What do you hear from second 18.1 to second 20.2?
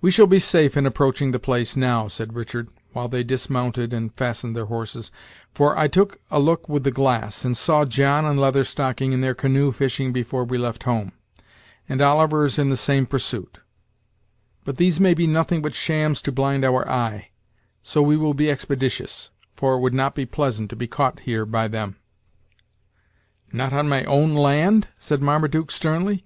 will be expeditious, for it would not